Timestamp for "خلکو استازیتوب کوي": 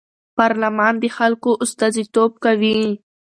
1.17-2.79